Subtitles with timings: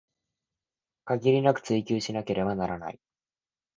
[1.05, 2.99] 限りなく追求しなければならない